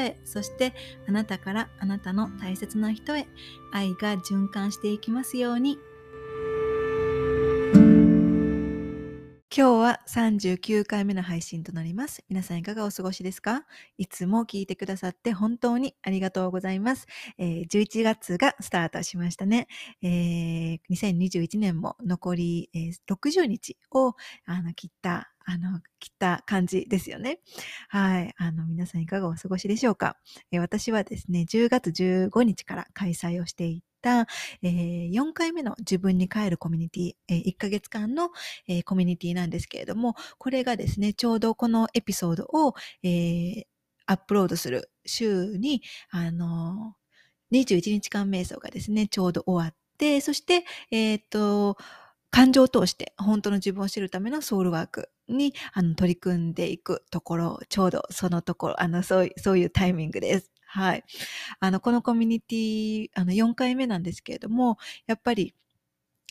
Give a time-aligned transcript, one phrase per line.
[0.25, 0.73] そして
[1.07, 3.27] あなたからあなたの大切な人へ
[3.71, 5.77] 愛が循環していきますように
[9.53, 12.23] 今日は39回目の配信となります。
[12.29, 13.65] 皆さんいかがお過ごしですか？
[13.97, 17.05] いつも聞いてくださって本当にありがとうございます。
[17.37, 19.67] えー、11月がスタートしましたね。
[20.01, 27.39] えー、2021年も残り、えー、60日をあの切ったあの、切った感じですよね。
[27.89, 28.33] はい。
[28.37, 30.17] あの、皆さんいかがお過ごしでしょうか、
[30.51, 34.27] え、私はですね、10月15日から開催をしていた、
[34.61, 38.31] えー、4回目の自分に帰るコミュニティ、えー、1ヶ月間の、
[38.67, 43.63] えー、コミュニティなんですけれども、これがですね、ちょうどこのエピソードを、えー、
[44.07, 51.77] アップロードする週に、あのー、21日間瞑想がですね、ちょうど終わって、そして、えっ、と、
[52.31, 60.51] 感情を通して本当の自分を知るためのソウルワークにあの取り組んでいくところ、ちょうどそのところ、あのそうそういうタイミングです。
[60.65, 61.03] はい。
[61.59, 65.53] あの、このコミュニティ、あの、4回目なんですけれども、やっぱり、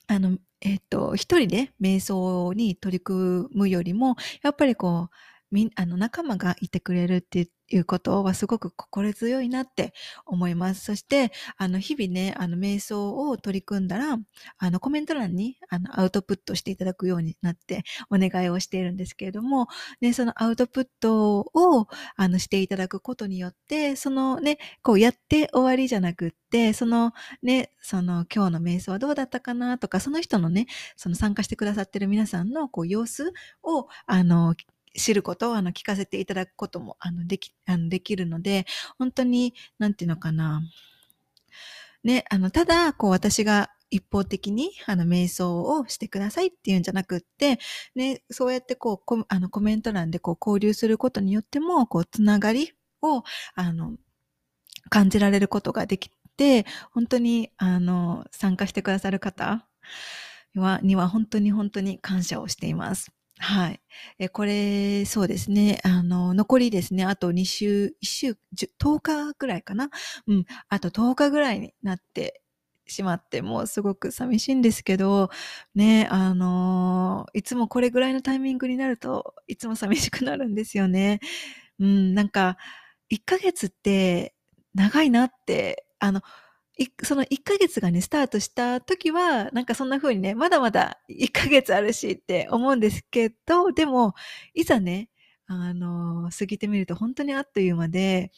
[0.08, 5.16] あの、えっ、と、一人で瞑想に取り組むよりも、やっぱりこう、
[5.52, 9.92] みあの仲間がいてくれるっていうことはすごく心強いなって
[10.26, 10.84] 思います。
[10.84, 14.18] そして、あの、日々ね、あの、瞑想を取り組んだら、
[14.58, 19.68] あの、コメント欄に、あの、アウトプットしていただくようになってお願いをしているんですけれども、
[20.00, 21.86] ね、そのアウトプットを、
[22.16, 30.66] あの、していただくことによって、そのね、こうやって終わりじゃなくって、そのね、その今日の瞑想はどうだったかなとか、その人のね、
[30.96, 33.32] その参加してくださってる皆さんのこう様子
[33.62, 34.54] を、あの、
[34.94, 38.66] 知ることをあの聞かせていただくこともあのできあのできるので、
[38.98, 40.62] 本当に、なんていうのかな。
[42.02, 47.58] ね、あの、ただ、こう私が一方的にあの瞑想をしてくださいっていうんじゃなくって、
[47.94, 52.72] ね、そうやってこうコあのコメント欄でこう交流することによっても、こうつながり
[53.02, 53.24] を
[53.54, 53.96] あの
[54.88, 59.66] 感じられることができて、本当にあの参加してくださる方
[60.54, 63.12] はには本当に本当に感謝をしています。
[63.42, 63.80] はい。
[64.18, 65.80] え、これ、そうですね。
[65.82, 67.04] あの、残りですね。
[67.06, 68.36] あと2週、1週、
[68.78, 69.88] 10日ぐらいかな？
[70.26, 70.44] うん。
[70.68, 72.42] あと10日ぐらいになって
[72.86, 75.30] しまって、もうすごく寂しいんですけど、
[75.74, 81.20] ね、あのいつもこれぐらいのタイミングになると、いつも寂しくなるんですよね。
[81.80, 82.58] うん、なんか、
[83.10, 84.34] 1ヶ月って
[84.74, 86.22] 長いなって、あの、
[87.02, 94.14] その1ヶ月がね、スタートした時は、なんかそんな風にね、まだまだ1ヶ月あるしって思うんですけど、でも、
[94.54, 95.10] いざね、
[95.46, 98.30] あの、過ぎてみると本当にあっという間で、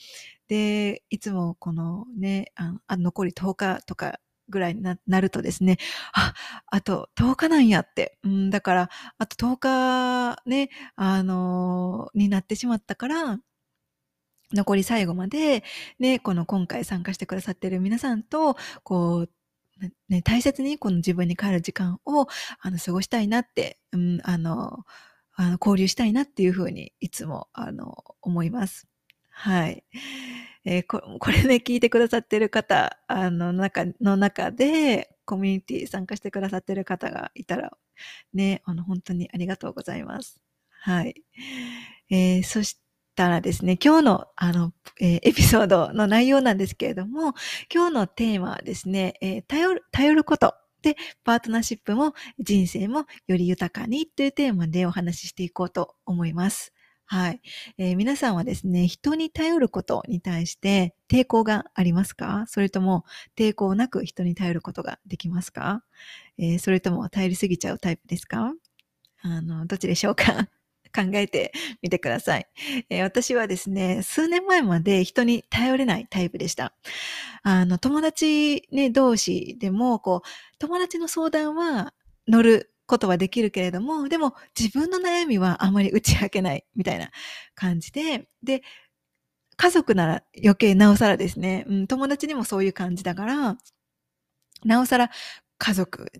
[0.49, 5.79] で、いつもこのね、あの残り10日とかぐらいになるとですね、
[6.15, 6.35] あ、
[6.67, 8.19] あと10日なんやって。
[8.25, 13.39] うん、だから、あと10日ね、あの、になってしまったから、
[14.53, 15.65] 残り最後まで、
[15.99, 19.31] ね、この今回参加してくださってる皆さんと、こう、
[20.09, 22.27] ね、大切にこの自分に帰る時間を、
[22.61, 24.85] あの、過ごしたいなって、うん、あの、
[25.35, 28.87] あの交流したいなっていうふうにいつも、あの、思います。
[29.31, 29.85] はい。
[30.65, 37.77] えー、ここれね、聞いてくださってる方、あの、中、の中で、コミュニティ参加してくださってる方がいたら、
[38.35, 40.41] ね、あの、本当にありがとうございます。
[40.81, 41.15] はい。
[42.11, 42.79] えー、そし
[43.15, 47.35] たらですね、今日のあの、えー、エピソードの内容なんですけれども、
[47.73, 56.73] 今日のテーマはですね、えー、頼る、頼ることで、パートナーシップも人生もより豊かにというテーマでお話ししていこうと思います。
[57.05, 57.43] はい、
[57.77, 62.45] えー、皆さんはですね、人に頼ることに対して抵抗がありますか？
[62.49, 63.05] それとも
[63.37, 65.85] 抵抗なく人に頼ることができますか、
[66.39, 68.55] えー、それとも頼りすぎちゃうタイプですか？
[69.21, 70.49] あの、どっちでしょうか？
[70.95, 71.53] 考えて
[71.83, 72.47] みてください、
[72.91, 76.75] えー、私はですね、数年前まで人に頼れないタイプでした。
[77.43, 80.29] あの、友達ね、同士でも、こう、
[80.59, 81.93] 友達の相談は
[82.29, 87.11] 乗ることはできるけれども、でも自分の悩みはあまり打ち明けないみたいな
[87.55, 88.63] 感じで、で、
[89.57, 93.57] 家族なら余計なおさらですね、うん、友達にもそういう感じだから、
[94.65, 95.11] なおさら
[95.59, 96.11] 家族、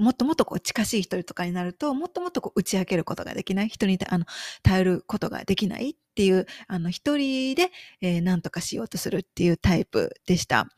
[0.00, 4.24] もっともっとこう近しい人とかになると、もっともっとこう打ち明けることができない、人にあの
[4.62, 7.70] 頼ることができないっていう、あの一人で、
[8.00, 10.68] えー、何とかしようとするっていうタイプでした。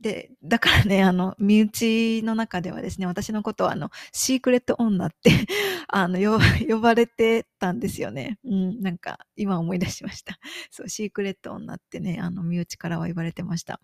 [0.00, 5.30] で、だからね、あの、身内の中ではですね、私のことは、あの、シークレット女って
[5.88, 6.18] あの、
[6.68, 8.38] 呼ばれてたんですよね。
[8.44, 10.38] うん、なんか、今思い出しました。
[10.70, 13.80] そう、シークレット女ってね、あの、身内からは言われてました。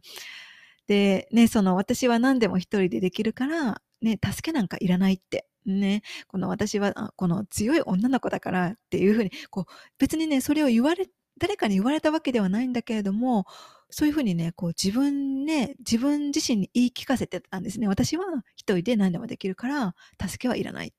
[0.86, 5.46] で、ね、その、私は何でも一人でできるから、ね、助けなんかいらないって。
[5.66, 11.08] ね、この私は、この強い女の子だからっていうふうに、こう、別にね、それを言われ、
[11.38, 13.46] 誰かに言われたわけではないんだけれども、
[13.90, 17.88] そういうふうにね、こう自分ね、自分自身に言い聞かせてたんですね。
[17.88, 18.24] 私は
[18.56, 20.94] 一人で何でもできるから、助けはいらない。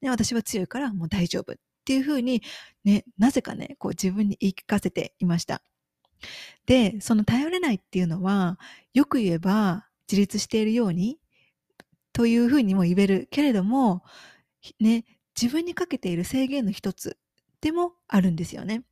[0.00, 1.52] ね、私は強いからもう大丈夫。
[1.52, 2.42] っていうふうに、
[2.84, 5.62] ね、なぜかね、こう自分に言い聞かせていました。
[6.66, 8.58] で、その頼れないっていうのは、
[8.94, 11.18] よく言えば自立しているように、
[12.14, 14.02] というふうにも言えるけれども、
[14.80, 15.04] ね、
[15.38, 17.18] 自分にかけている制限の一つ
[17.60, 18.84] でもあるんですよね。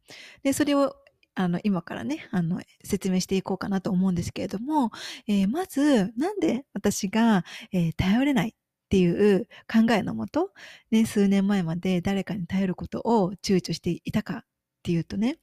[0.42, 0.94] で、それを
[1.34, 4.90] あの、今からね、あの、説明していこうかなと思うんですけれども、
[5.26, 8.52] えー、まず、なんで私が、えー、頼れないっ
[8.90, 10.50] ていう考えのもと、
[10.90, 14.44] ね、数年前まで誰かに頼ることを躊躇していたかっ
[14.82, 15.38] ていうとね、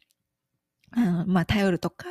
[0.91, 2.07] あのまあ、頼るとか、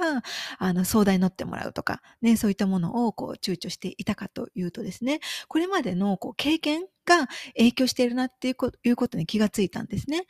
[0.58, 7.26] あの、相談に乗ってもらうとか、ね、そういったものを、こう、躊躇していたかというとですね、これまでの、こう、経験が
[7.56, 8.52] 影響しているなってい
[8.90, 10.25] うことに気がついたんですね。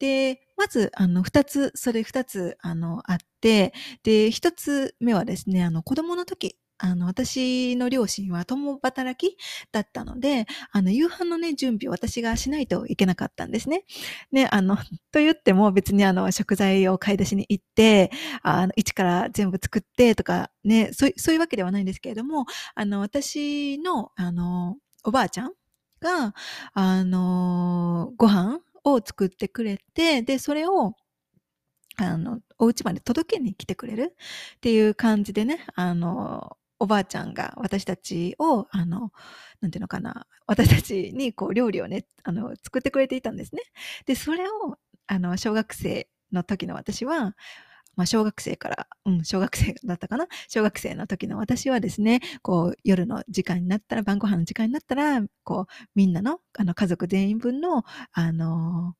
[0.00, 3.74] で、まず、あの、二つ、それ二つ、あの、あって、
[4.04, 9.36] で、一つ目はですね、あの、子供の時、あの、私の両親は共働き
[9.72, 13.84] だったので、あの、夕飯のね、準備を私がしないといけなかったんですね。
[14.32, 14.76] ね、あの、
[15.12, 18.10] と言っても別にあの、食材を買い出しに行って、
[18.42, 25.52] あの、一から全部作ってとか、ね、そうそういうわけではないんですけれども、あの、私の、あの、おばあちゃん
[26.00, 26.34] が、
[26.74, 30.94] あの、ご飯を作ってくれて、で、それを、
[31.96, 34.14] あの、お家まで届けに来てくれる
[34.56, 39.12] っていう感じでね、あの、おばあちゃんが私たちを、あの、
[39.60, 43.62] なんていうのかな、私たちにこう料理をね、あの、作ってくれていたんですね。
[44.06, 47.34] で、それを、あの、小学生の時の私は、
[47.96, 57.82] まあ、小学生から、うん、小学生だったかな小学生の時の私はですね、こう、夜の時間になったら、晩ご飯の時間になったら、こう、みんなの、あの、家族全員分の、
[58.12, 58.94] あの、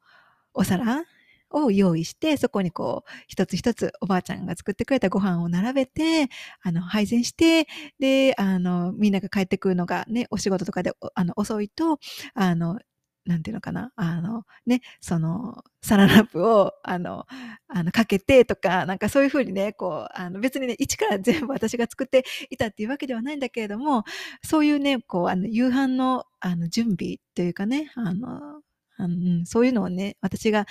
[0.52, 1.04] お皿
[1.50, 6.28] を用意して、そこにこう、一つ一つおばあちゃんが作ってくれたご飯を並べて、
[6.62, 7.66] あの、配膳して、
[7.98, 11.98] で、あの、みんなが帰ってくるのがね、お仕事とかで、あの、遅いと、
[12.34, 12.78] あの、
[13.26, 17.26] なんていうのかな、あの、ね、その、サランラップを、あの、
[17.68, 24.04] あの、かけてとか、なんかそういうふうにね、こう、あの、別にね、一から全部私が作っていたっていうわけではないんだけれども、
[24.42, 28.62] そういうね、こう、あの、夕飯の、あの、準備というかね、あの、
[29.00, 30.66] あのそういうのをね、私が、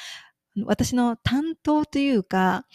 [0.66, 2.66] 私の担当というか、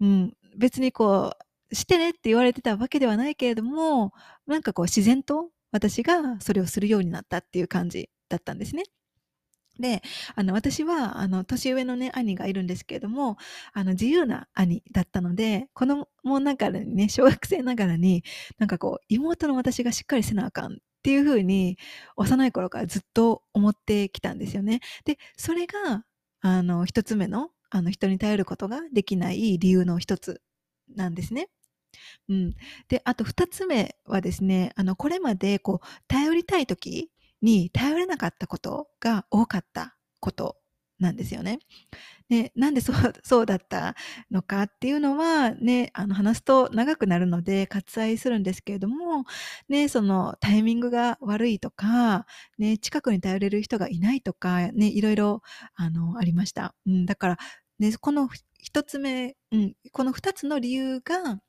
[0.00, 1.36] うん、別にこ
[1.70, 4.12] う、してねって言われてたわけではないけれども、
[4.46, 8.84] なんかこう自然と私がそれをするようになったっていう感じだったんですね。
[9.80, 10.02] で、
[10.36, 13.36] あの、私は、あの、年上のね、兄がいるんですけれども、
[13.72, 16.06] あの、自由な兄だったので、子供
[16.40, 18.22] ながらにね、小学生ながらに、
[18.58, 21.76] なんかこう、妹の私がしっかりせなあかんっていうふうに、
[22.16, 24.80] 幼い頃からずっと思ってきたんですよね。
[25.04, 26.04] で、それが、
[26.46, 30.42] あの、一つ目の、あの、人に頼ることができない理由の一つ
[30.94, 31.48] なんですね。
[32.28, 32.54] うん。
[32.88, 37.10] で、あと二つ目はですね、あの、これまで、こう、頼りたい時
[37.42, 40.56] に頼れなかったことが多かったこと
[40.98, 41.58] なんですよね。
[42.30, 43.94] ね、なんでそう、 そうだった
[44.30, 49.24] のかっていうのはね、あの話すと長くなるので割愛するんですけれども、
[49.68, 52.26] ね、そのタイミングが悪いとか、
[52.58, 55.42] ね、近くに頼れる人がいないとか、ね、いろいろ、
[55.74, 56.74] あの、ありました。
[56.86, 57.38] うん、だから、
[57.78, 61.40] ね、この一つ目、うん、この二つの理由が、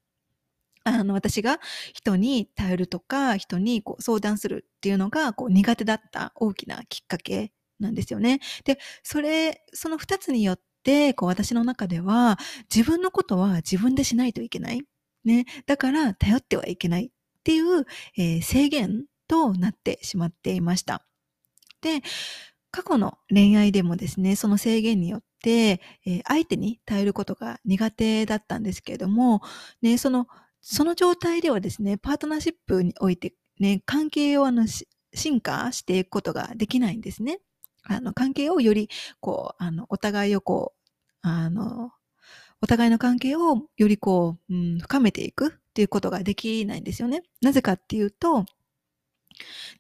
[0.84, 1.60] あの、私が
[1.94, 8.39] 人に頼るとか、人にこう相談するっていうのがこう苦手だった大きなきっかけなんですよね。
[8.63, 12.38] で、それ、その二つによって、こう私の中では
[12.74, 14.82] 自分のことは自分でしないといけない。
[15.24, 15.46] ね。
[15.65, 17.10] だから頼ってはいけないっ
[17.44, 17.86] ていう、
[18.17, 21.05] えー、制限となってしまっていました。
[21.82, 22.01] で、
[22.72, 29.41] 過去の恋愛でもですね、その制限によって、えー、相手に頼ることが苦手だったんですけれども、
[29.82, 30.27] ね、その
[30.67, 34.65] その状態ではですね、パートナーシップにおいてね、関係をあの
[35.13, 37.39] 進化していくことができないんですね。
[37.86, 38.89] あの、関係をより、
[39.20, 40.89] こう、あの、お互いをこう、
[41.22, 41.92] あの、
[42.62, 47.24] お互いの関係をよりこう、うん、深めていくっていうことができないんですよね。
[47.42, 48.46] なぜかっていうと、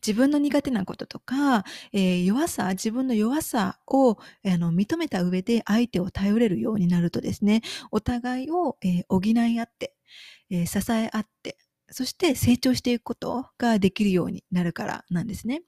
[0.05, 9.95] 自分の苦手なこととか、えー、弱さ、自分の弱さを、あの認めた上で相手を頼れるようになるとですね、お互いを、えー、補い合って、
[10.49, 11.57] えー、支え合って、
[11.89, 15.61] そして成長していくことができるようになるからなんですね。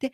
[0.00, 0.12] で、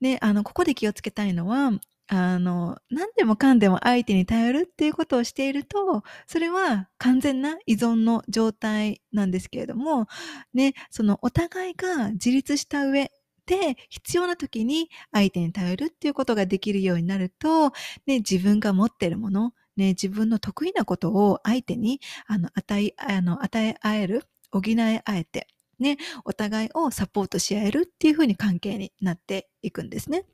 [0.00, 1.72] ね、あの、ここで気をつけたいのは、
[2.08, 10.08] あの、何でもかんでも相手に頼るっていうことをしていると、それは完全な依存の状態なんですけれども、
[10.52, 13.12] ね、そのお互いが自立した上
[13.46, 17.70] で必要な時に相手に頼るっていうことができるようになると、
[18.06, 25.46] ね、自分が持ってるもの、ね、自分の得意なことを相手にあの与え、あの与え合える、補い合えて、
[25.82, 30.24] ね、お互いをサポートし合えるっていうふうに関係になっていくんですね。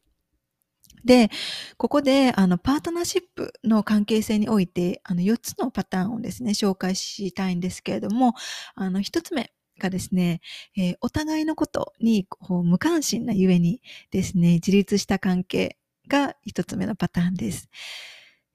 [1.05, 1.31] で、
[1.77, 8.35] ここで、あの、パートナーシップの関係性において、あの、4つのパターンをですね、紹介したいんですけれども、
[8.75, 10.41] あの、1つ目がですね、
[10.77, 15.77] えー、お互いのことにこう無関心なゆえにですね、自立した関係
[16.09, 17.69] が1つ目のパターンです。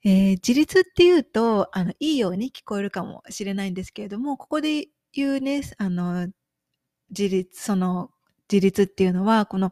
[0.03, 6.27] えー、自立っていうと、あの、いいように聞こえるかもしれないんですけれども、ここで言うね、あの、
[7.11, 8.11] 自立、その、
[8.51, 9.71] 自立っていうのは、この、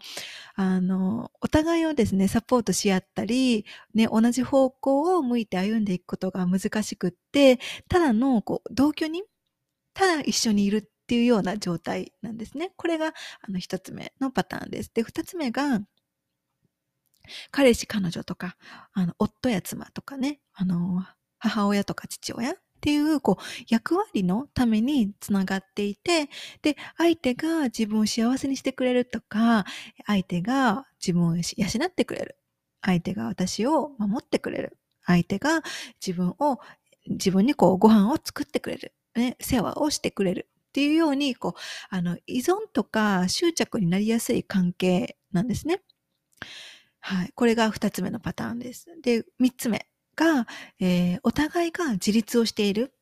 [0.55, 9.23] あの、お互いをですね、サポートし合ったり、ね、同じ方向を向いて歩んでいくことが難しくって、ただの、こう、同居人
[9.93, 12.71] ただ一緒にいるっていうような状態なんですね。
[12.77, 14.91] これが、あの、一つ目のパターンです。
[14.93, 15.81] で、二つ目が、
[17.51, 18.55] 彼氏、彼女とか、
[18.93, 21.05] あの、夫や妻とかね、あの、
[21.37, 26.29] 母親とか父親っていう、こう、役割のためにつながっていて、
[26.61, 29.65] で、相手が自分を幸せにしてくれるとか、
[30.05, 32.37] 相手が自分を養ってくれる。
[32.81, 34.77] 相手が私を守ってくれる。
[35.05, 35.61] 相手が
[36.05, 36.59] 自分を、
[37.07, 38.93] 自分にこう、ご飯を作ってくれる。
[39.15, 40.47] ね、世話をしてくれる。
[40.69, 41.53] っていうように、こう、
[41.89, 45.81] あの、依存とか執着になりやすい関係なんですね。
[47.01, 47.31] はい。
[47.35, 48.85] これが二つ目のパターンです。
[49.01, 49.89] で、三つ目。
[50.19, 50.47] が、
[50.81, 52.93] えー、お互いが自立をしている。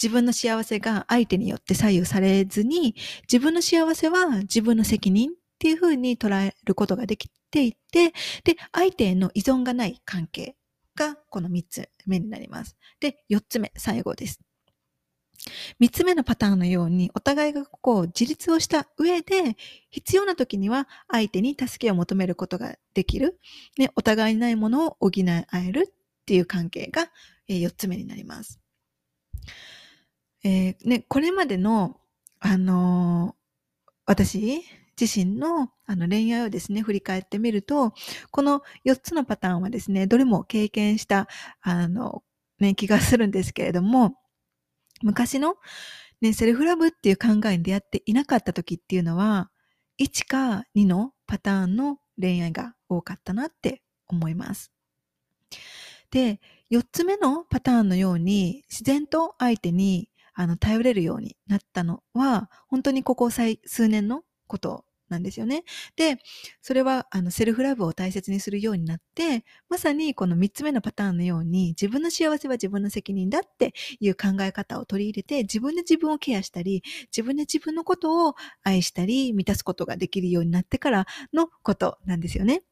[0.00, 8.12] 自分の幸せが相手によって左右されずに、自分の幸せは自分の責任っていうふうに捉えることができていて、
[8.44, 10.56] で、相手への依存がない関係
[10.94, 12.76] がこの3つ目になります。
[13.00, 14.40] で、4つ目、最後です。
[15.78, 19.56] 三つ目のパターンのように、お互いがこう自立をした上で、
[19.90, 23.38] 必要な時には相手に助けを求めることができる。
[23.78, 27.08] ね、お互いにないものを補い合えるっていう関係が、
[27.48, 28.60] えー、4つ目になります。
[30.44, 32.00] えー、ね、これまでの、
[32.40, 34.62] あのー、私
[35.00, 37.92] 自身のあの恋愛をですね、振り返ってみると、
[38.30, 41.28] この4つのパターンはですね、どれも経験した、
[41.60, 42.22] あの、
[42.60, 44.16] ね、気がするんですけれども、
[45.02, 45.56] 昔の、
[46.20, 49.50] ね、セルフラブっていう考えに出会っていなかった時っていうのは、
[50.00, 54.72] 1か2のパターンの恋愛が多かったなって思います。
[56.12, 56.40] で、
[56.70, 65.64] 4つ目のパターンのように自然と相手にあの頼れるようになったのは、本当にここ数年のことなんですよね。
[65.96, 66.18] で、
[66.60, 82.62] それはあのセルフラブを大切にするようになって、まさにこの3つ目のパターンのように自分の幸せは自分の責任だっていう考え方を取り入れて、自分で自分をケアしたり、自分で自分のことを愛したり、満たすことができるようになってからのことなんですよね。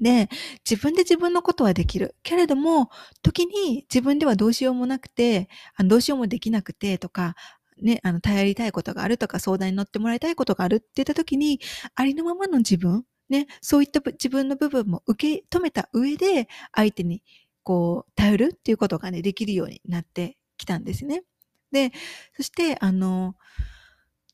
[0.00, 0.28] で、
[0.68, 2.14] 自分で自分のことはできる。
[2.22, 2.90] けれども、
[3.22, 7.34] 時に自分ではどうしようもなくて、あのどうしようもできなくてとか、
[7.82, 11.60] ね、あの、頼りたいことがあるとか、相談に乗ってもらいたいことがあるって言った時に、
[11.94, 17.22] ありのままの自分、ね、そういった自分の部分も受け止めた上で、相手に、
[17.62, 21.22] こう、頼るっていうことがね、できるようになってきたんですね。
[21.70, 21.92] で、
[22.36, 23.36] そして、あの、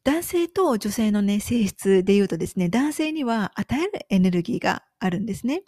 [0.05, 5.63] 男性と女性のね、性質で言うとですね、男性には与えるエネルギーがあるんですね。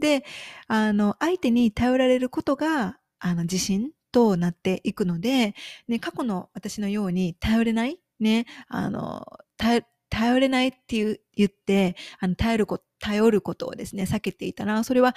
[0.00, 0.24] で、
[0.68, 5.54] あの、相手に頼られることが、あの、自信となっていくので、
[5.86, 9.26] ね、過去の私のように頼れない、ね、あの、
[9.58, 15.14] 頼れないって言って、あの、頼ること、頼ることをですね、避けていたら、それは、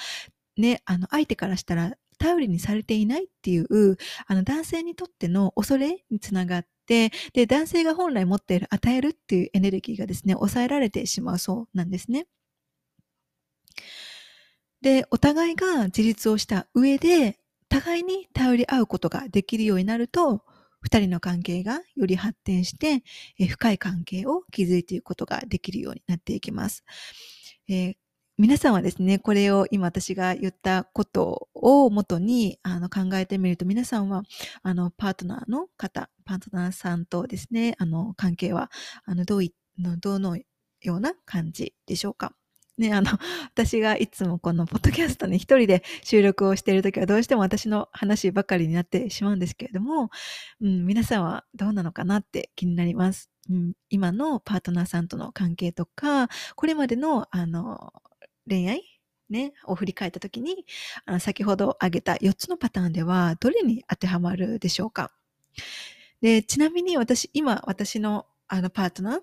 [0.57, 12.27] ね、あの、相手からしたら、頼りにされていないっていう、あの、男性にとっての恐れにつながってて、で、男性が本来持っている与えるっていうエネルギーがですね、抑えられてしまうそうなんですね。
[14.82, 17.39] で、お互いが自立をした上で、
[17.70, 20.44] 互いに頼り合うことができるようになると、
[20.82, 23.03] 二人の関係がより発展して、
[23.39, 26.84] え深い関係を築いていくことができるようになっていきます。
[27.67, 27.96] えー、
[28.39, 34.22] 皆さんはですね、これを今私が言ったことをもとにあの考えてみると、皆さんは
[34.62, 38.70] あのパートナーの方、パートナーさんとですね、あの関係は
[39.06, 42.34] あのどういどのような感じでしょうか。
[42.77, 43.10] ね、あの、
[43.56, 50.12] 私がいつもこのポッドキャストに一人で収録をしているときはどうしても私の話ばかりになってしまうんですけれども、
[50.62, 53.32] うん、皆さんはどうなのかなって気になります。
[53.50, 57.94] うん、今のパートナーさんとの関係とか、これまでの、あの、
[58.47, 58.83] 恋愛？
[59.29, 60.65] ね、を振り返ったときに、
[61.05, 65.11] あの先ほど挙げた4つのパターンでは、どれに当てはまるでしょうか？
[66.21, 69.19] で、ちなみに私、今、私のあのパートナー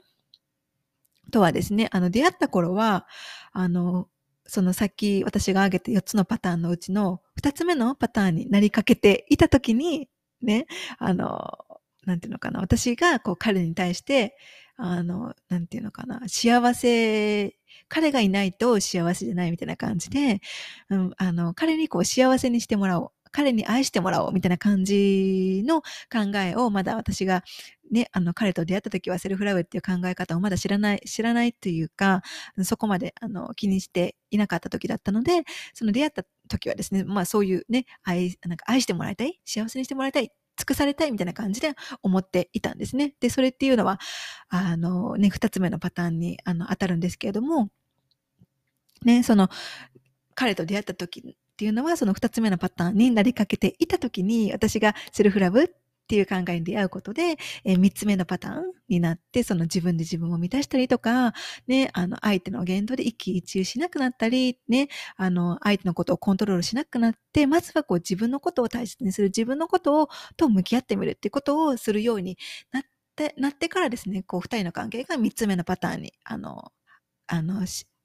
[1.32, 3.06] とはですね、あの、出会った頃は、
[3.52, 4.08] あの、
[4.46, 10.10] そのさっき私が挙げた4つのパターンのうちの2つ目のパターンになりかけていたときに、
[10.42, 10.66] ね、
[10.98, 11.58] あの、
[12.04, 14.36] なんていうのかな、私がこう彼に対して、
[14.76, 17.56] あの、なんていうのかな、幸せ、
[17.88, 20.40] 彼がいないと幸せじゃないみたいな感じで、
[20.90, 23.10] うん、あの、彼にこう幸せにしてもらおう。
[23.32, 27.42] 彼に愛してもらおうみたいな感じの考えをまだ私が
[27.90, 32.22] ね、あの彼と出会った時はセルフラブっていう考え方をまだ知らない、知らないというか、
[32.62, 35.42] そこまであの気にしていなかった時だったので、
[35.74, 43.14] その出会った時はですね、まあそういうね、愛、なんか愛してもらいたい、幸せにしてもらいたい尽くされたいみたいな感じで思っていたんですね。
[43.20, 43.98] で、それっていうのは、
[44.48, 47.70] あのね、二つ目のパターンにあの当たるんですけれども、
[49.04, 49.48] ね、その、
[50.34, 55.68] 彼と出会った時っていうのは、その二つ目のパターンになりかけていた時に、私がセルフラブっ
[56.04, 61.32] っていう考えに出会うことで、えー、3つ目のパターンになって、その自分で自分を満たしたりとか、
[61.66, 72.36] ね、あの、相手の言動で一喜一憂しなくなったり、ね、あの、相手のことをコントロールしなくなって、まずはこう自分のことを大切にする、自分のことを、と向き合ってみるっていうことをするように
[72.70, 72.82] なっ
[73.16, 76.72] て、なってからですね、こう、二人の関係が3つ目のパターンに、あの、
[77.26, 77.64] あの、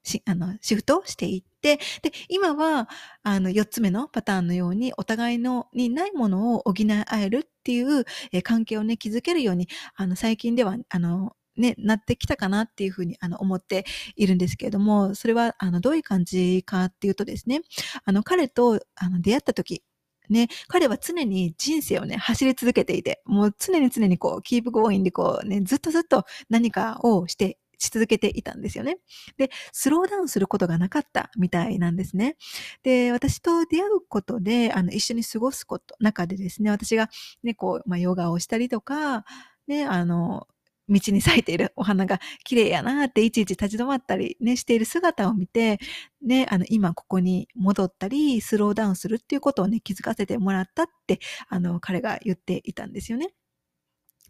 [0.10, 2.90] し、あの、シフトしていって、で、今は、
[3.24, 17.62] あの、4つ目のパターンのように、お互いの、にないものを補い合えるっていう、えー、関係をね、築けるように、あの、最近では、あの、ね、なってきたかなっていうふうにあの思っているんですけれども、それはあのどういう感じかっていうとですね、
[18.06, 19.84] あの彼とあの出会った時、
[20.30, 28.98] ね、彼は常に人生をね、走り続けていて、もう常に常にこう、キープゴーインでこうね、ずっとずっと何かをしてし続けていたんですよね。
[29.38, 32.38] で、スローダウンすることがなかったみたいなんですね。
[32.84, 37.10] で、私と出会うことで、あの、一緒に過ごすこと、中でですね、私が
[37.44, 39.26] ね、こう、まあ、ヨガをしたりとか、
[39.68, 40.48] ね、あの、
[40.90, 45.80] 道に咲いているお花が綺麗やなっていちいち立ち止まったりね、している姿を見て、
[46.26, 53.30] ね、あの、今ここに戻ったり、スローダウンするっていうことをね、気づかせてもらったって、あの、彼が言っていたんですよね。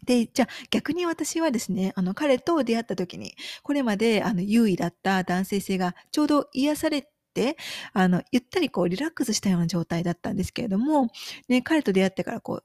[0.04, 7.56] で、じゃあ逆に私はですね、あの彼と出会った時に、これまであの優位だった男性性がちょうど癒されて、
[7.92, 11.08] あの、ゆったりこうリラックスしたような状態だったんですけれども、
[11.48, 12.64] ね、彼と出会ってからこう、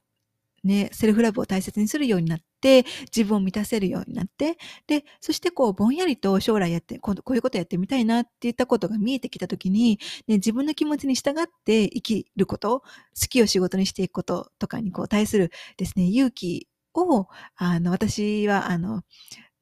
[0.68, 12.86] ね、セルフラブを大切にするようになって、自分を満たせるようになって、で、そしてこう、ぼんやりと将来やって、こうこういうことやってみたいなって言ったことが見えてきたときに、ね、自分の気持ちに従って生きること、好
[13.30, 16.68] きを仕事にしていくこととかにこう対するですね、勇気
[17.04, 19.04] を、あの、私は、あの、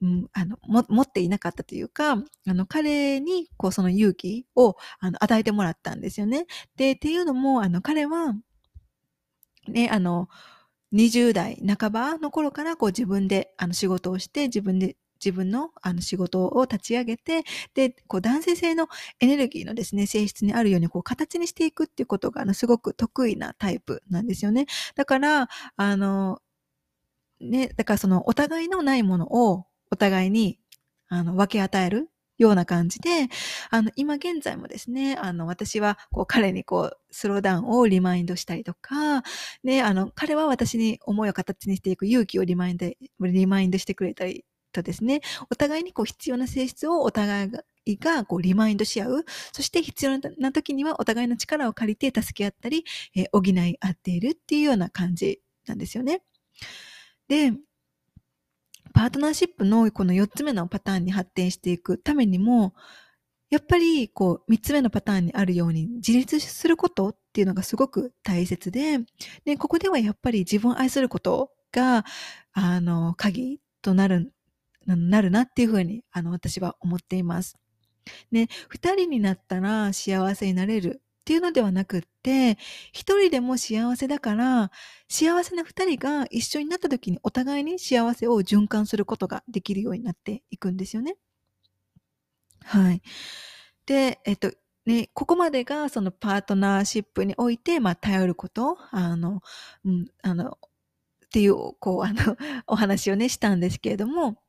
[0.02, 2.14] うん、あの、も、持っていなかったというか、
[2.48, 6.46] あの、彼に、こう、その勇気を、あの、与えてもらったんですよね。
[6.78, 8.36] で、っていうのも、あの、彼は、
[9.68, 10.28] ね、あの、
[10.92, 17.44] 20代半ばの頃から、こう、自分で、あの、仕事をして、自分で、自分のあの仕事を立ち上げて、
[17.76, 18.90] で、こう男性性の
[19.22, 24.66] エネルギーのですね、性質にあるようにこう形にしていくっていうことがあのすごく得意なタイプなんですよね。
[24.96, 26.42] だから、あの、
[27.44, 30.60] ね、だからそのお互いのないものをお互いに
[31.10, 33.30] あの分け与えるような感じで、
[33.70, 39.24] あの、今現在もですね、あの、私は、こう、彼にこう、スローダウンをリマインドしたりとか、
[39.64, 42.88] ね、あの、彼は私に思いを形にしていく勇気をリマインド、
[43.20, 49.26] リマインドしてくれたりとですね、お互いにこう、必要な性質をお互いが、がこうリマインドし合う。
[49.52, 56.24] そして必要な時にはお互いの力を借りて助け合ったり、えー、補い合っているっていうような感じなんですよね。
[57.28, 57.54] で、
[58.94, 62.74] パートナーシップのこの4つ目のパターンに発展していくためにも、
[63.50, 69.00] やっぱりこう3つ目のパターンにあるように自立することっていうのがすごく大切で、
[69.46, 72.04] で、ここではやっぱり自分を愛することが、
[72.54, 74.34] あの、鍵となる、
[74.88, 77.58] なるなっていうふうに、あの、私は思っています。
[78.32, 82.58] ね、二人になったら幸せになれるっていうのではなくって、
[82.92, 84.72] 一人でも幸せだから、
[85.08, 91.16] 幸せな二人が一緒になった時にお互いに幸せを循環することができるようになっていくんですよね。
[92.66, 93.02] はい。
[93.86, 94.52] で、えっと、
[94.86, 99.42] ね、ここまでがそのパートナーシップにおいて、まあ、頼ること、あの、
[99.86, 100.58] うん、あの、
[101.26, 102.36] っていう、こう、あの、
[102.68, 104.44] お話をね、したんですけれども、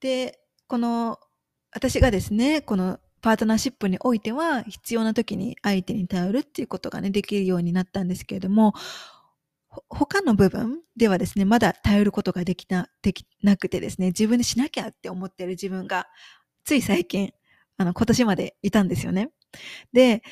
[0.00, 1.18] で、この
[1.72, 8.74] 私がですね、このパートナーシップにおいては必要な時に相手に頼るっていうことがね、できるようになったんですけれども、
[9.88, 16.06] 他の部分ではですね、まだ頼ることができな、できなくてですね、自分でしなきゃって思ってる自分が、
[16.64, 17.32] つい最近、
[17.78, 19.30] あの、今年までいたんですよね。
[19.94, 20.22] で、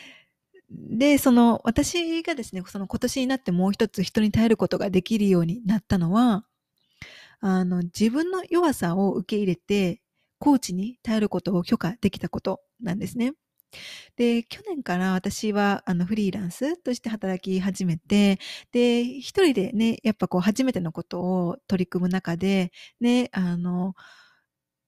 [0.69, 6.45] で、その、私がですね、その今年になってもう一つ人に頼ることができるようになったのは、
[7.41, 10.03] あの、自分の弱さを受け入れて、
[10.39, 13.33] コーチに頼ることを許可できたことなんですね。
[14.17, 18.39] で、去年から私はあのフリーランスとして働き始めて、
[18.73, 23.95] で、一人でね、やっぱこう初めてのことを取り組む中で、ね、あの、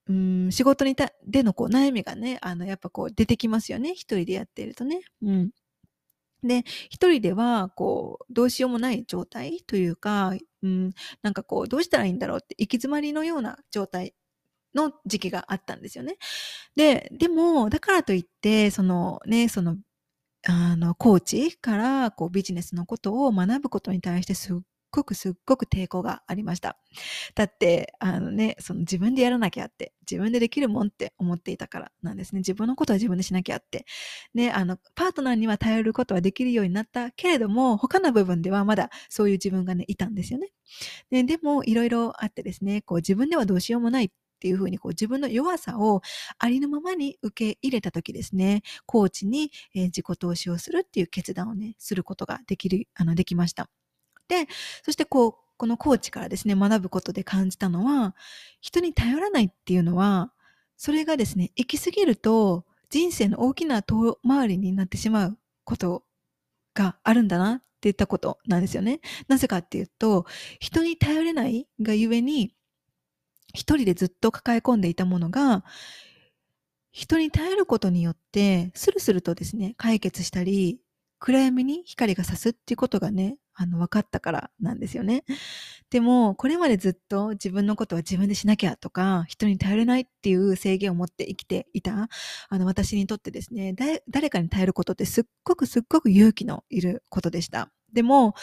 [0.08, 3.92] うん、仕事にたでのこう悩みがね、あの、やっぱこう出てきますよね。
[3.92, 5.00] 一人でやっているとね。
[5.22, 5.50] うん。
[6.42, 14.14] で、一人では、こう、どうしようもない状態というか、うん、なんかこう、どうしたらいいんだろうって行き詰まりのような状態
[14.74, 16.16] の時期があったんですよね。
[16.76, 19.76] で、でも、だからといって、そのね、その、
[20.46, 24.58] あの、コーチからこうビジネスのことを学ぶことに対してすっ
[24.94, 26.78] ごくすっごく抵抗がありました。
[27.34, 32.40] だって、あのね、その自分でやらなきゃって、自分でできるもんって思っていたからなんですね。
[32.40, 33.86] 自分のことは自分でしなきゃって。
[34.34, 40.52] ね、あの、パートナーには頼ることはできるようになったけれども、他の部分ではまだそういう自分がね、いたんですよね。
[41.10, 44.10] ねでも、いろいろあってですね、こう自分ではどうしようもないっ
[44.44, 46.02] ていうふうにこう自分の弱さを
[46.38, 53.70] ありのままに受け入れた時ですね、コーチに、え自己投資をするっていう決断をね、することができる、あの、できました。
[54.28, 54.46] で、
[54.82, 58.14] そしてこう、このコーチからですね、学ぶことで感じたのは、
[58.60, 60.30] 人に頼らないっていうのは、
[60.76, 66.04] それがですね、行き過ぎると人生の大きな遠回りになってしまうこと
[66.74, 69.00] があるんだなって言ったことなんですよね。
[69.26, 70.26] なぜかっていうと、
[70.60, 72.54] 人に頼れないがゆえに、
[73.54, 75.64] 一人でずっと抱え込んでいたものが、
[76.92, 80.78] 人に頼ることによって、スルスルとですね、解決したり、
[81.18, 85.24] 暗闇に光が差すっていうことがね、あの、分かったからなんですよね。
[85.90, 92.08] でも、これまでずっと自分のことは自分でしなきゃとか、人に頼れないっていう制限を持って生きていた、
[92.48, 93.74] あの、私にとってですね、
[94.08, 97.70] 誰かに頼ることってすっごくすっごく勇気のいることでした。
[97.92, 98.34] でも、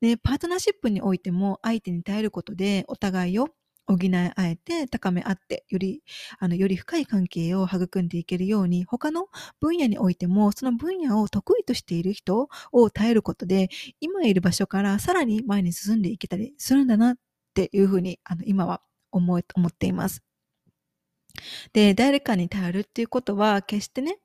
[0.00, 3.48] ね、パートナーシップにおいても相手に頼ることでお互いを
[3.90, 6.02] 補い合えて高め合ってより
[6.38, 9.26] あのより深い関係を育んでいけるように他の
[9.60, 13.68] 分野においてもその分野を得意としている人を耐えることで
[14.00, 17.16] 今いる場所からさらに前に進んでいけたりするんだなっ
[17.54, 20.22] ていうふうにあの今は思思っています。
[21.72, 24.18] で誰かに頼るっていうことは決してね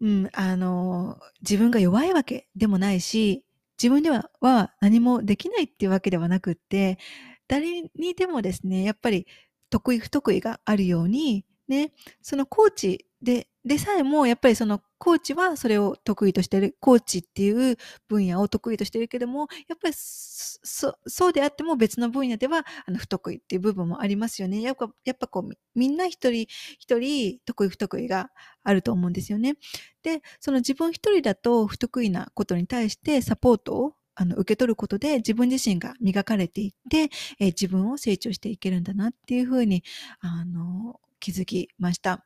[0.00, 3.44] うん、あの、自分が弱いわけでもないし、
[3.78, 6.98] 自分ではは何もできないっていうわけではなくって、
[7.48, 9.26] 誰にでもですね、やっぱり
[9.70, 17.76] 得意不得意があるように、ね、そのコーチで、でさえも、やっぱりそのコーチはそれを得意としてる、コーチっていう
[18.08, 24.60] 分野を得意としてるけども、やっぱりそそうであっても別の分野ではあの不得意っていう部分もありますよね。
[24.62, 26.46] やっぱやっぱこう、みんな一人
[26.78, 28.30] 一人得意不得意が
[28.62, 29.56] あると思うんですよね。
[30.02, 39.84] で、その自分一人だと不得意なことに対してサポートをあの、受け取ることで自分自身が磨かれていって、えー、自分を成長していけるんだなっていうふうに、
[40.20, 42.24] あの、気づきました。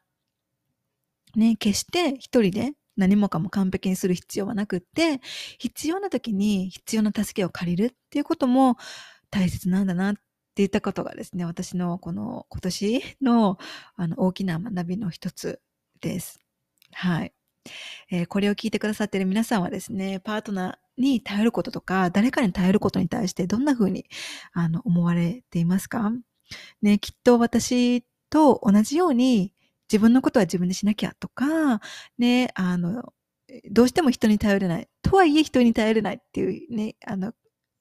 [1.36, 5.20] ね、決して一人で何もかも完璧にする必要はなくって、
[5.58, 8.76] 必要な時に必要な助けを借りるっていうことも
[9.30, 10.20] 大切なんだなって
[10.56, 13.58] 言ったことがですね、私のこの今年の
[13.96, 15.60] あの大きな学びの一つ
[16.00, 16.40] です。
[16.92, 17.32] はい。
[18.10, 24.04] えー、これを聞いてくださっている皆さんはですね、パートナー、に頼ることとか、誰かに頼ることに対してどんな風に
[24.52, 26.12] あの思われていますか？
[26.82, 29.54] ね、きっと私と同じように
[29.90, 31.80] 自分のことは自分でしなきゃとか、
[32.18, 33.14] ね、あの、
[33.70, 34.88] どうしても人に頼れない。
[35.00, 37.32] とはいえ人に頼れないっていうね、あの、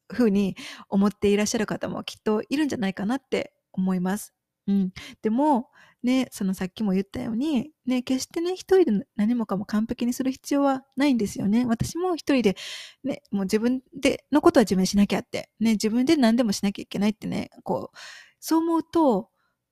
[0.08, 0.56] ふうに
[0.88, 4.34] 思っていらっしゃる方もきっといるんじゃないかなって思います。
[4.65, 4.94] うん。
[5.22, 5.72] でも、
[6.04, 11.66] ね、そのさっきも言ったように、ね、決してね、一人で何もかも完璧にする必要はないんですよね。
[11.66, 12.56] 私も一人で、
[13.04, 17.98] ね、もう自分でのことは自分しなきゃって、ね、自分で何でもしなきゃいけないってね、こう、
[18.40, 19.30] そう思うと、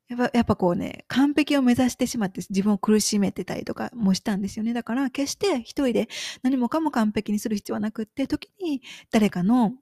[0.10, 4.74] やっぱ、やっぱこうね、完璧を目指してしまって自分を苦しめてたりとかもしたんですよね。
[4.74, 6.08] だから、決して一人で
[6.44, 9.74] 何もかも完璧にする必要はなくって、時に誰かの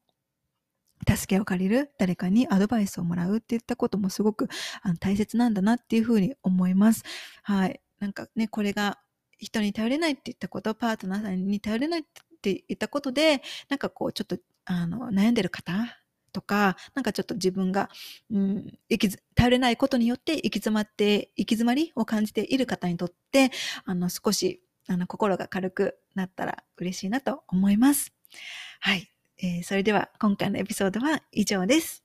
[1.07, 4.47] 助けを借りる、誰かにアドバイスをもらうっていったこともすごく
[4.81, 7.03] あの大切なんだなっていうふうに思います。
[7.43, 7.81] はい。
[7.99, 8.99] なんかね、これが
[9.37, 12.03] 人に頼れないって言ったこと、パートナーさんに頼れないっ
[12.41, 15.73] て言ったことで、なんかこうちょっとあの悩んでる方
[16.35, 17.89] とか、なんかちょっと自分が、
[18.29, 23.51] うん、行き頼れないことによって行き詰まって、行き詰まりを感じている方にとって、
[23.85, 28.13] あの、少し、あの、心が軽くなったら嬉しいなと思います。
[28.81, 29.14] はい。
[29.37, 32.04] えー、それでは今回のエピソードは以上です。